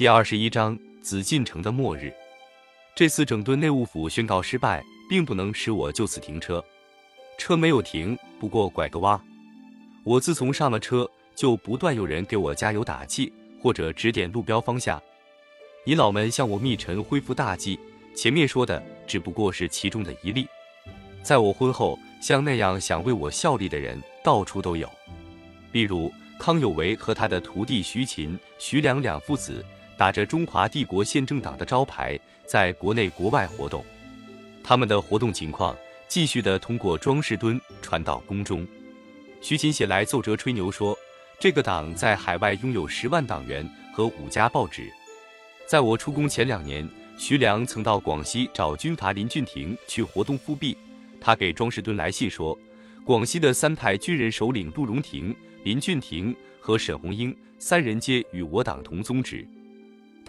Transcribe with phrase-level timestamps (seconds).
[0.00, 2.10] 第二十一章紫禁城的末日。
[2.96, 6.64] 这次整顿内务府宣告失败，并不能使我就此停车。
[7.36, 9.20] 车没有停，不过拐个弯。
[10.02, 14.98] 我自从上了车，就不断有人给我加油打气，或者指点路标方向。
[15.84, 17.78] 遗老们向我密陈恢复大计，
[18.16, 20.48] 前面说的只不过是其中的一例。
[21.22, 24.88] 在我婚后，像那样想为我效力的人到处都有，
[25.70, 29.62] 比如康有为和他的徒弟徐勤、徐良两父子。
[30.00, 33.84] 打着中华帝国宪政党的招牌，在国内国外活动。
[34.64, 35.76] 他们的活动情况
[36.08, 38.66] 继续的通过庄士敦传到宫中。
[39.42, 40.96] 徐勤写来奏折吹牛说，
[41.38, 44.90] 这个党在海外拥有十万党员和五家报纸。
[45.66, 46.88] 在我出宫前两年，
[47.18, 50.74] 徐良曾到广西找军阀林俊廷去活动复辟。
[51.20, 52.58] 他给庄士敦来信说，
[53.04, 59.46] 广西的三派军人首领陆荣廷、林俊廷和沈鸿英三人皆与我党同宗旨。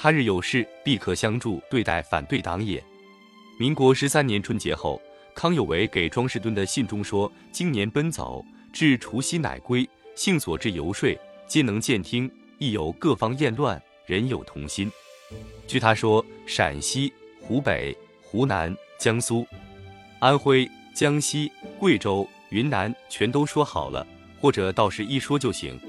[0.04, 2.84] 他日有事，必可相助，对待反对党也。
[3.60, 5.00] 民国十三年春节后，
[5.36, 9.88] 康有为给庄士敦的信中说：“今年奔走，至除夕乃归。
[10.16, 14.92] 幸所至游说，皆能见听，亦有各方厌乱，人有同心。”
[15.70, 19.46] 据他说，陕西、湖北、湖南、江苏、
[20.18, 24.08] 安徽、江西、贵州、云南全都说好了，
[24.40, 25.80] 或者倒是一说就行。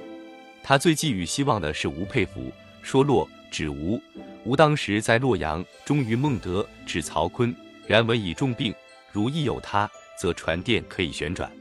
[0.62, 3.26] 他最寄予希望的是吴佩孚，说落。
[3.52, 4.00] 指吴，
[4.44, 7.54] 吴当时在洛阳，终于孟德指曹锟，
[7.86, 8.74] 然闻已重病，
[9.12, 11.52] 如亦有他，则传电可以旋转。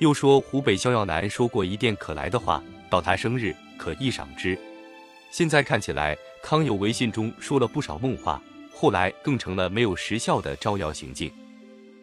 [0.00, 4.56] 又说湖北逍遥南说过一电可来的话，到他生日可一赏之。
[5.30, 11.32] 现在看起来，康有为信中说了不少梦话，后来更成了没有实效的招摇行径。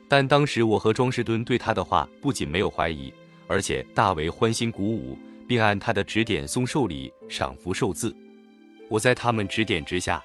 [0.10, 3.14] 但当时我和庄士敦对他的话不仅没有怀疑，
[3.46, 5.16] 而且大为欢欣鼓舞，
[5.48, 8.14] 并按他的指点送寿礼、赏福寿字。
[8.92, 10.22] 我在他们指点之下，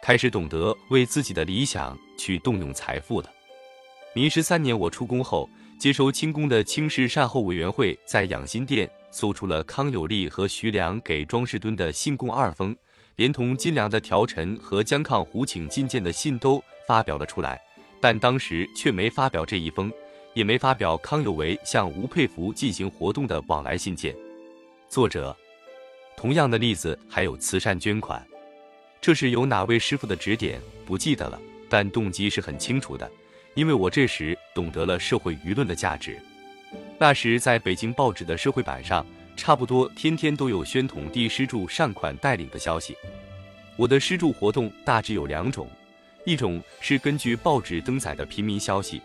[0.00, 3.28] 开始懂得为自己的理想去动用财富了。
[4.14, 12.76] 民十三年，我出宫后，接收清宫的清室善后委员会在养心殿搜出了康有利和徐良给庄士敦的信供二封，
[13.16, 17.60] 连同金良的条陈和江抗胡请觐见的信都发表了出来，
[18.00, 19.90] 但当时却没发表这一封，
[20.34, 24.14] 也没发表康有为向吴佩孚进行活动的往来信件。
[24.88, 25.36] 作者。
[26.16, 28.24] 同样的例子还有慈善捐款，
[29.00, 33.10] 这是有哪位师傅的指点不记得了，但动机是很清楚的，
[33.54, 36.16] 因为我这时懂得了社会舆论的价值。
[36.98, 39.04] 那时在北京报纸的社会版上，
[39.36, 42.96] 差不多天天都有宣统帝施助善款带领的消息。
[43.76, 45.68] 我的施助活动大致有两种，
[46.24, 49.02] 一种是根据报纸登载的平民消息，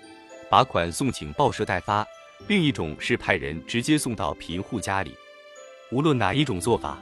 [0.49, 2.05] 把款送请报社代发；
[2.47, 5.15] 另一种是派人直接送到贫户家里。
[5.89, 7.01] 无论哪一种做法，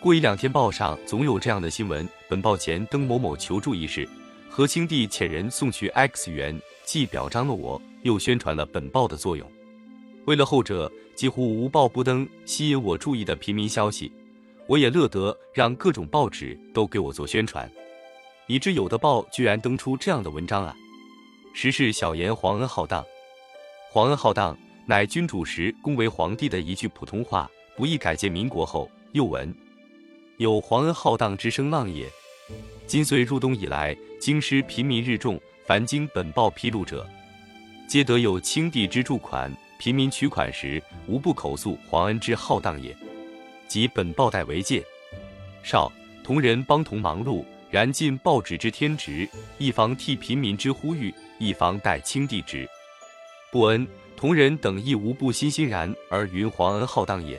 [0.00, 4.08] 过一两天报上总有这样的新闻：本报前登某某求助一事，
[4.48, 9.50] 和清帝遣人送去 X 元，既表彰了我，又宣传了本报的作用。
[10.26, 14.12] 为了后者，几乎无报不登吸引我注意的平民消息，
[14.68, 17.68] 我也乐得让各种报纸都给我做宣传，
[18.46, 20.72] 以致有的报居然登出这样的文章啊！
[21.54, 23.04] 时是小言皇恩浩荡，
[23.90, 24.56] 皇恩浩荡
[24.86, 27.50] 乃君主时恭维皇帝的一句普通话。
[27.76, 29.54] 不易改建民国后，又闻
[30.38, 32.08] 有皇恩浩荡之声浪也。
[32.86, 37.06] 今岁入冬以来，京师贫民日众，凡经本报披露者，
[37.86, 39.54] 皆得有清帝之助款。
[39.78, 42.96] 贫民取款时，无不口诉皇恩之浩荡也。
[43.68, 44.82] 即本报代为戒。
[45.62, 45.92] 少
[46.24, 52.66] 同仁帮同忙碌，然尽报纸之天职，一方替贫民之呼吁，一方代清帝之
[53.52, 53.86] 不恩。
[54.16, 57.38] 同仁等亦无不欣欣然而云皇恩浩荡也。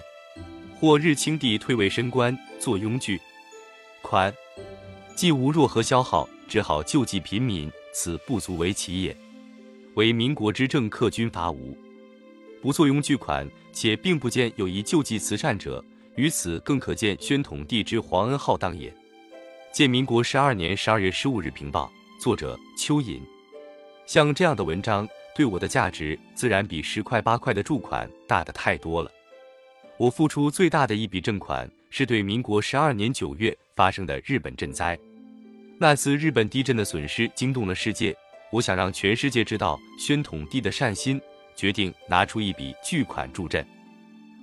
[0.79, 3.19] 或日清帝退位升官，坐庸具
[4.03, 4.31] 款，
[5.15, 9.15] 既无若何消耗，只好救济贫民，此不足为奇也。
[9.95, 11.75] 为民国之政客军阀无
[12.61, 15.83] 不坐庸巨款，且并不见有一救济慈善者，
[16.15, 18.93] 于此更可见宣统帝之皇恩浩荡也。
[19.71, 23.19] 见民国十二年十二月十五日平报，作者邱寅。
[24.05, 29.11] 像这样的文章，对我的价值自然比十块八块的助款大的太多了。
[29.97, 34.97] 我付出最大的一笔赠款，是对民国十二年九月发生的日本震灾。
[35.79, 38.15] 那次日本地震的损失惊动了世界，
[38.51, 41.19] 我想让全世界知道宣统帝的善心，
[41.55, 43.65] 决定拿出一笔巨款助阵。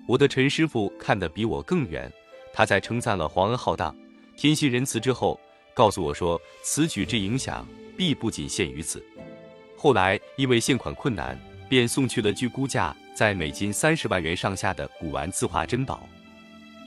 [0.08, 2.12] 我的陈师傅看得比我更远，
[2.52, 3.94] 他在称赞了皇恩浩荡、
[4.36, 5.38] 天心仁慈之后，
[5.72, 7.64] 告诉我说，此举之影响
[7.96, 9.00] 必不仅限于此。
[9.76, 12.94] 后来因为现款困难，便送去了据估价。
[13.14, 16.08] 在美金三十万元上下的古玩字画珍宝，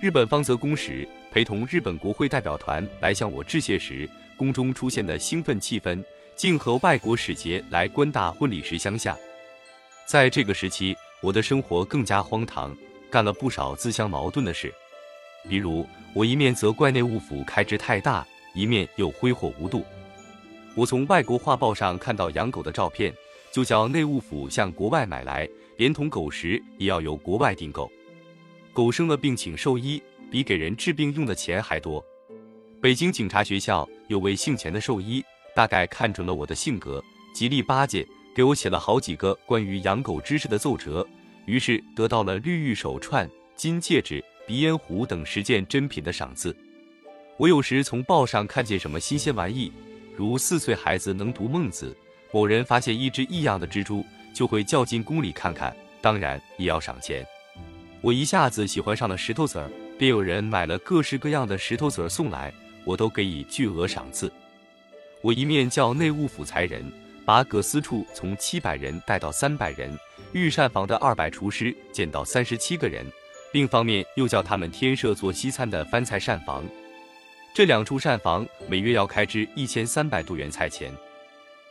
[0.02, 6.04] 日本方则公使赔陪同日本国会代表团来向我致谢时，宫中出现的兴奋气氛，
[6.36, 9.16] 竟和外国使节来官大婚礼时相像。
[10.08, 12.76] 在这个时期，我的生活更加荒唐，
[13.12, 14.74] 干了不少自相矛盾的事。
[15.48, 18.26] 比如，我一面责怪内务府开支太大，
[18.56, 19.86] 一面又挥霍无度。
[20.74, 23.14] 我从外国画报上看到养狗的照片，
[23.58, 27.92] 就叫内务府向国外买来，连同狗食也要由国外订购。
[28.72, 30.00] 狗生了病请兽医，
[30.30, 32.06] 比给人治病用的钱还多。
[32.80, 35.26] 北京警察学校有位姓钱的兽医，
[35.56, 41.04] 大概看准了我的性格，极力巴结，给我写了好几个关于养狗知识的奏折，
[41.48, 44.24] 于是得到了绿玉手串、金戒指。
[44.46, 46.56] 鼻烟壶等十件珍品的赏赐。
[47.38, 49.72] 我有时从报上看见什么新鲜玩意，
[50.16, 51.98] 如四岁孩子能读《孟子》，
[52.32, 57.26] 某人发现一只异样的蜘蛛，就会叫进宫里看看，当然也要赏钱。
[58.02, 62.54] 我一下子喜欢上了石头子儿，便有人买了各式各样的石头子儿送来，
[62.84, 64.32] 我都给以巨额赏赐。
[65.22, 66.86] 我一面叫内务府才人
[67.26, 69.98] 把葛司处从七百人带到三百人，
[70.32, 73.06] 御膳房的二百厨师减到三十七个人。
[73.54, 76.64] 另一方面，又叫他们添设做西餐的翻菜膳房。
[77.54, 80.94] 这两处膳房每月要开支一千三百度元菜钱。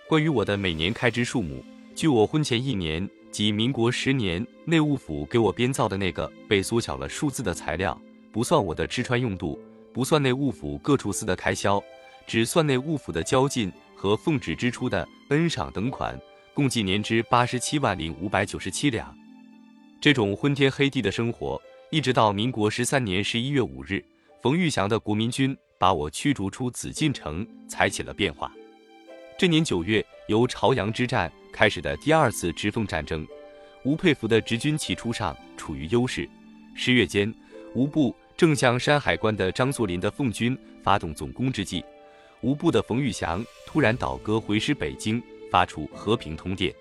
[0.08, 8.00] 关于我的每年开支数目，据我婚前一年及民国十年内务府给我编造的那个被缩小了数字的材料，
[8.31, 9.61] 不算我的吃穿用度，
[9.93, 11.82] 不算内务府各处司的开销，
[12.25, 16.17] 只算内务府的交进和奉旨支出的恩赏等款，
[16.55, 19.12] 共计年支八十七万零五百九十七两。
[20.00, 21.61] 这种昏天黑地的生活，
[21.91, 24.05] 一直到民国十三年十一月五日，
[24.41, 28.53] 冯玉祥的国民军把我驱逐出紫禁城，才起了变化。
[29.38, 33.27] 这年九月，由朝阳之战开始的第二次直奉战争，
[33.83, 36.27] 吴佩孚的直军起初上处于优势。
[36.75, 37.33] 十月间，
[37.75, 41.85] 吴部正向山海关的张作霖的奉军发动总攻之际，
[42.41, 46.75] 吴部的冯玉祥突然倒戈回师北京，发出和平通电，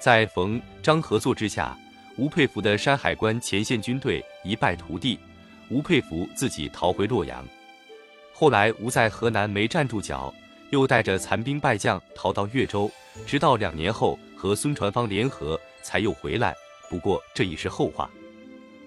[0.00, 1.78] 在冯张合作之下。
[2.18, 5.20] 吴佩孚的山海关前线军队一败涂地，
[5.68, 7.46] 吴佩孚自己逃回洛阳。
[8.32, 10.34] 后来吴在河南没站住脚，
[10.70, 12.90] 又带着残兵败将逃到越州，
[13.26, 16.54] 直到两年后和孙传芳联合，才又回来。
[16.88, 18.10] 不过这已是后话。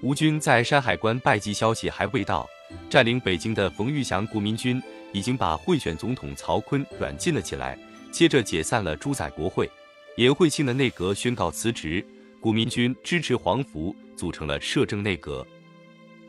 [0.02, 2.48] 吴军在山海关败绩消息还未到，
[2.90, 4.82] 占领北京的冯玉祥国民军
[5.12, 7.78] 已经把贿选总统曹锟软禁了起来，
[8.12, 9.70] 接着解散了朱载国会，
[10.16, 12.06] 颜惠庆的内阁宣告辞职。
[12.40, 15.46] 国民军支持黄福，组成了摄政内阁。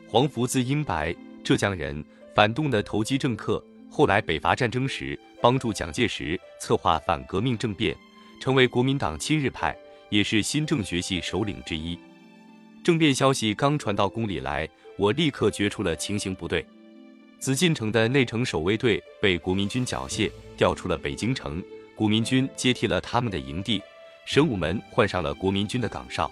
[0.09, 2.03] 黄福字英白，浙江人，
[2.35, 3.63] 反动的投机政客。
[3.93, 7.93] 后来北伐战争时，帮助蒋介石策划反革命政变，
[8.39, 9.77] 成为国民党亲日派，
[10.09, 11.99] 也是新政学系首领之一。
[12.85, 14.67] 政变消息刚传到宫里来，
[14.97, 16.65] 我立刻觉出了情形不对。
[17.37, 21.61] 紫禁城的内城守卫队被国民军缴械，调出了北京城，
[21.93, 23.81] 国民军接替了他们的营地。
[24.23, 26.31] 神武门换上了国民军的岗哨，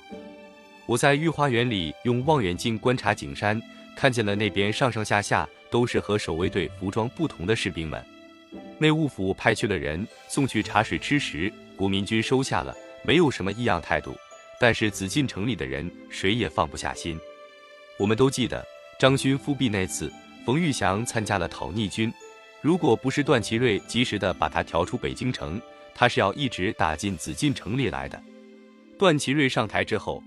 [0.86, 3.62] 我在御花园里用望远镜观察景山，
[3.98, 8.04] 看见了那边上上下下都是和守卫队服装不同的士兵们。
[8.78, 14.16] 内务府派去了人送去茶水吃食，国民军收下了，没有什么异样态度。
[14.60, 17.20] 但是紫禁城里的人谁也放不下心。
[17.98, 18.66] 我们都记得
[19.00, 20.12] 张勋复辟那次，
[20.46, 22.12] 冯玉祥参加了讨逆军，
[22.62, 25.62] 如果不是段祺瑞及时的把他调出北京城。
[25.96, 28.18] 他是要一直打进紫禁城里来的。
[28.98, 30.24] 段祺瑞上台之后，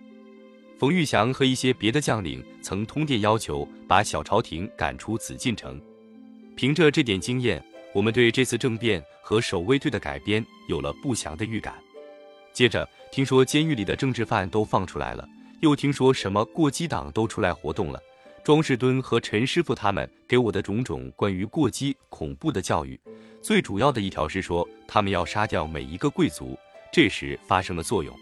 [0.83, 5.81] 冯玉祥和一些别的将领曾通电要求把小朝廷赶出紫禁城。
[6.57, 11.75] 凭着这点经验，我们对这次政变和守卫队的改编有了不祥的预感。
[12.53, 15.25] 接着听说监狱里的政治犯都放出来了，
[15.61, 18.01] 又听说什么过激党都出来活动了。
[18.43, 23.01] 庄士敦和陈师傅他们给我的种种关于过激恐怖的教育，
[23.41, 26.59] 最主要的一条是说他们要杀掉每一个贵族，
[26.93, 28.13] 这时发生了作用。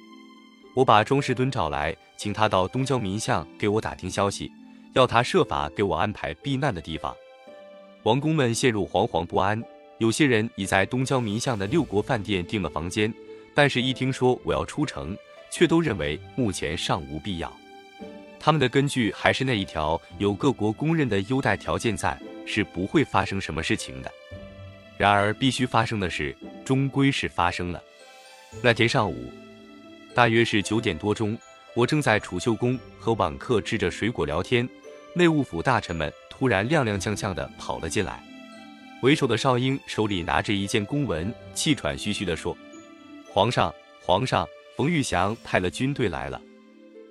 [0.75, 4.51] 我把庄士敦找来，请他到东郊民巷给我打听消息，
[4.93, 7.15] 要他设法给我安排避难的地方。
[8.05, 9.63] 王公们陷入惶惶不安，
[9.99, 13.13] 有些人已在东郊民巷的六国饭店订了房间，
[13.55, 15.17] 但是一听说我要出城，
[15.51, 17.53] 却都认为目前尚无必要。
[18.39, 24.11] 他们的根据还是那一条，有各国公认的优待条件在，是不会发生什么事情的。
[24.97, 26.35] 然而，必须发生的事，
[26.65, 27.83] 终归是发生了。
[28.63, 29.31] 那天上午，
[30.15, 31.39] 大约是九点多钟，
[31.75, 34.69] 我正在储秀宫和晚客吃着水果聊天，
[35.15, 38.23] 内务府大臣们突然踉踉跄跄地跑了进来。
[39.03, 42.55] 为首的少英手里拿着一件公文，气喘吁吁地说
[43.33, 43.73] ：“皇上，
[44.05, 46.41] 皇上，冯玉祥派了军队来了。”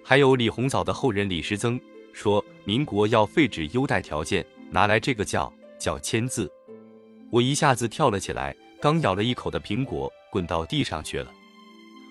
[0.03, 1.79] 还有李鸿藻的后人李时增
[2.13, 6.51] 说：“民国要废止优待条件，拿来这个叫叫签字。
[7.31, 11.31] 我一下子跳了起来，刚咬了一口的苹果滚到地上去了。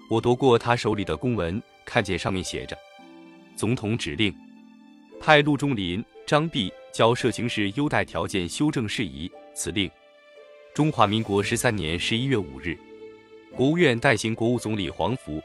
[0.08, 2.76] 我夺过他手里的公文，看见上面写着
[3.54, 4.34] ：“总统指令，
[5.20, 9.30] 派陆中林、张弼交涉情事优待条件修正事宜。
[9.54, 9.90] 此令，
[10.72, 12.74] 中华民国十三年十一月五日，
[13.54, 15.42] 国务院代行国务总理黄福，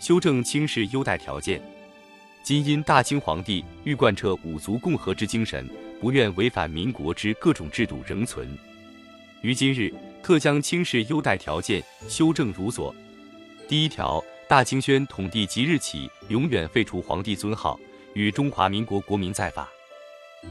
[0.00, 1.60] 修正清室优待条件。
[2.42, 5.68] 今因大清皇帝欲贯彻五族共和之精神，
[6.00, 8.56] 不愿违反民国之各种制度仍存，
[9.42, 12.94] 于今日特将清室优待条件修正如左。”
[13.66, 17.80] 第一条，大清宣统帝即日起永远废除皇帝尊号，
[18.12, 19.66] 与中华民国国民在法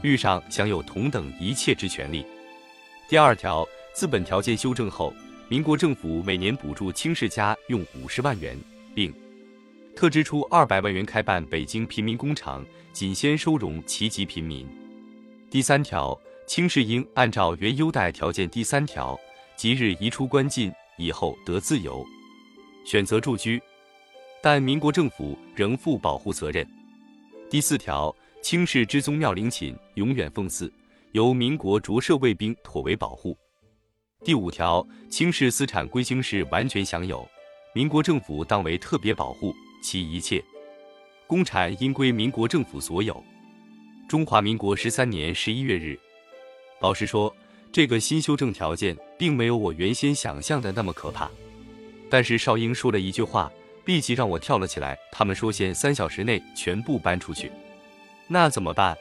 [0.02, 2.26] 律上享有同等一切之权利。
[3.08, 5.14] 第二条，自本条件修正后，
[5.48, 8.58] 民国政府每年补助清室家用五十万元，
[8.96, 9.14] 并
[9.94, 14.66] 特支出二百万元开办北京贫民工厂，仅先收容其籍贫民。
[15.48, 16.18] 第三条，
[16.48, 19.16] 清室应按照原优待条件第三条，
[19.54, 22.04] 即日移出关禁，以后得自由。
[22.84, 23.60] 选择住居，
[24.42, 26.66] 但民国政府仍负保护责任。
[27.50, 30.72] 第四条，清室之宗庙陵寝永远奉祀，
[31.12, 33.36] 由民国着设卫兵妥为保护。
[34.24, 37.26] 第五条，清室私产归清室完全享有，
[37.74, 40.42] 民国政府当为特别保护，其一切
[41.26, 43.22] 公产应归民国政府所有。
[44.06, 45.98] 中华民国十三年十一月日。
[46.80, 47.34] 老实说，
[47.72, 51.30] 这个新修正条件并没有我原先想象的那么可怕。
[52.14, 53.50] 但是少英说了一句话，
[53.86, 54.96] 立即让我跳了起来。
[55.10, 57.50] 他们说限三小时内全部搬出去，
[58.28, 58.96] 那怎么办？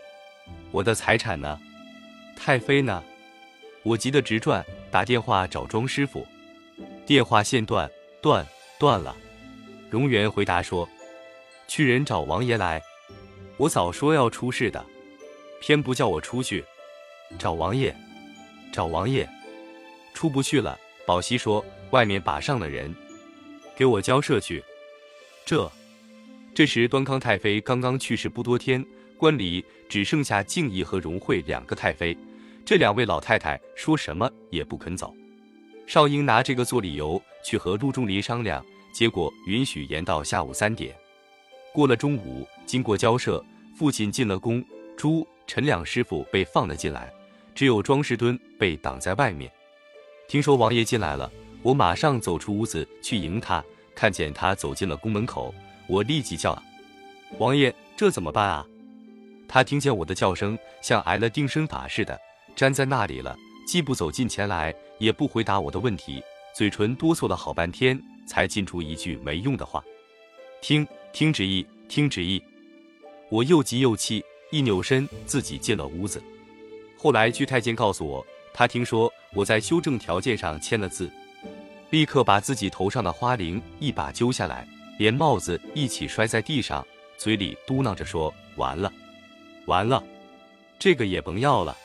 [0.72, 1.60] 我的财产呢？
[2.36, 3.04] 太妃呢？
[3.84, 6.26] 我急得直转，打电话找庄师傅，
[7.06, 7.88] 电话线断，
[8.20, 8.44] 断，
[8.80, 9.16] 断了。
[9.92, 10.90] 荣源回答说
[11.70, 12.82] ：“去人找王爷来。”
[13.58, 14.84] 我早说要出事的，
[15.62, 16.66] 偏不叫我出去，
[17.38, 17.96] 找王爷，
[18.72, 19.30] 找王爷，
[20.16, 20.76] 出不去了。
[21.06, 22.92] 宝熙说：“外面把上了人。”
[23.76, 24.64] 给我交涉去。
[25.46, 25.72] 这，
[26.54, 28.86] 这时端康太妃刚刚去世不多天，
[29.18, 32.18] 官里只剩下敬义和荣惠两个太妃。
[32.66, 35.14] 这两位老太太说什么也不肯走。
[35.86, 40.96] 少英拿这个做理由去和陆仲离商量，结果允许延到下午三点。
[41.74, 43.44] 过了中午，经过交涉，
[43.76, 44.64] 父亲进了宫，
[44.96, 47.12] 朱、陈两师傅被放了进来，
[47.54, 49.52] 只有庄士敦被挡在外面。
[50.30, 51.30] 听说王爷进来了。
[51.64, 53.64] 我马上走出屋子去迎他，
[53.96, 55.56] 看见他走进了宫门口，
[55.88, 56.62] 我立即叫
[57.40, 58.66] ：“王爷，这怎么办啊？”
[59.48, 62.20] 他听见我的叫声，像挨了定身法似的，
[62.58, 63.34] 粘在那里了，
[63.66, 66.22] 既不走近前来，也不回答我的问题，
[66.54, 69.82] 嘴唇哆嗦了好半天，才进出一句没用的话
[70.62, 72.44] ：“听听旨意，听旨意。”
[73.32, 76.22] 我又急又气，一扭身自己进了屋子。
[76.98, 81.10] 后来据太监告诉我，他听说我在修正条件上签了字。
[81.94, 86.84] 立刻把自己头上的花翎一把揪下来，连帽子一起摔在地上，
[87.18, 88.92] 嘴里嘟囔着说：“完了，
[89.68, 90.04] 完了，
[90.80, 91.78] 这个也甭要了。”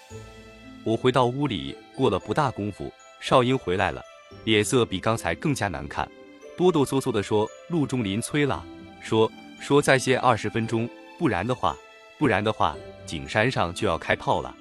[0.83, 4.03] 我回到屋里，过了不大功夫，少英回来了，
[4.45, 6.11] 脸色比刚才更加难看，
[6.57, 8.65] 哆哆嗦嗦地说：“陆中林催了，
[9.03, 10.89] 说说再歇二十分钟，
[11.19, 11.77] 不然的话，
[12.17, 12.75] 不然的话，
[13.05, 14.57] 景山上就要开炮了。”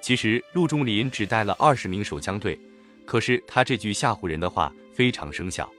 [0.00, 2.58] 其实陆中林只带了二十名守江队。
[3.04, 5.70] 可是他这句吓唬人的话非常生效。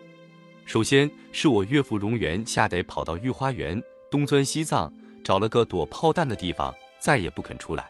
[0.65, 4.91] 首先是我岳父荣元吓得跑到御花园东钻西藏，
[5.23, 7.89] 找了个躲炮弹的地方，再也不肯出来。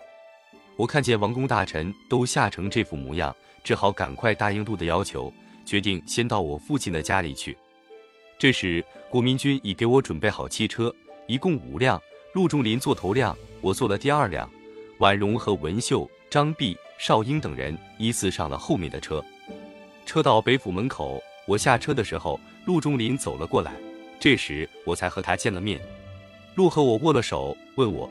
[0.75, 5.31] 我看见王公大臣都吓成这副模样，只好赶快答应陆的要求，
[5.65, 7.55] 决定先到我父亲的家里去。
[8.39, 10.93] 这时国民军已给我准备好汽车，
[11.27, 12.01] 一共五辆，
[12.33, 14.49] 陆仲林坐头辆，我坐了第二辆，
[14.97, 16.75] 婉容和文秀、张弼。
[17.05, 19.21] 少英等人依次上了后面的车，
[20.05, 23.73] 车到北府门口，我下车的时候，陆中林走了过来，
[24.21, 25.81] 这时我才和他见了面。
[26.55, 28.09] 陆和我握了手，问我：“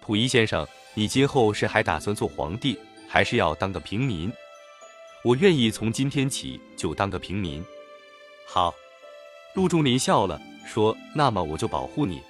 [0.00, 4.32] 溥仪先生，你今后是还打算做皇帝，还是要当个平民？”
[5.22, 7.62] 我愿意从今天起就当个平民。
[8.46, 8.74] 好，
[9.52, 12.22] 陆中林笑了，说：“那么我就保护你。”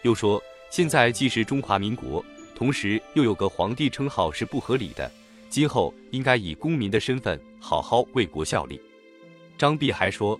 [0.00, 2.24] 又说：“现在既是中华民国。”
[2.60, 5.10] 同时又有个皇帝称号是不合理的，
[5.48, 8.78] 今后应该以公民的身份好好为国效力。
[9.56, 10.38] 张弼还说，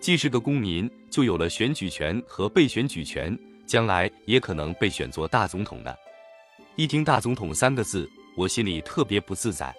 [0.00, 5.94] 既是个公民，就有了选举权和被选举权，将来也可能被选做大总统呢。
[6.74, 9.72] 一听“大总统”三个字，我心里特别不自在。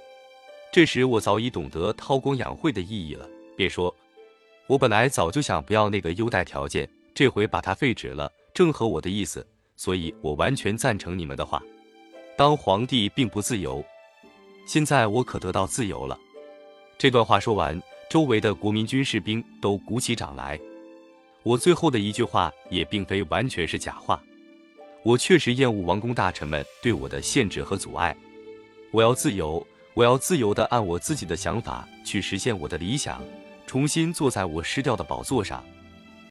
[0.71, 3.93] 这时我早已懂得韬光养晦的意义了，便说
[4.67, 11.61] ：“我本来早就想不要那个优待条件，这回把它废止了，正合我的意思。”所以，我完全赞成你们的话。
[12.37, 13.83] 当皇帝并不自由，
[14.67, 16.17] 现在我可得到自由了。
[16.97, 20.59] 这段话说完，周围的国民军士兵都鼓起掌来。
[21.43, 24.21] 我最后的一句话也并非完全是假话，
[25.03, 28.15] 我确实厌恶王公大臣们对我的限制和阻碍。
[28.91, 33.21] 我要自由，我要自由地按我自己的想法去实现我的理想，
[33.67, 35.63] 重新坐在我失掉的宝座上。